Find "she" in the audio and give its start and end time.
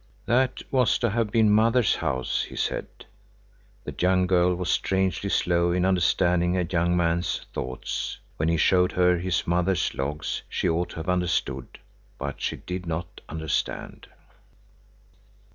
10.49-10.67, 12.41-12.55